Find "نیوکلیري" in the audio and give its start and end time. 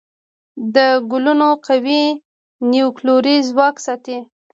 2.71-3.35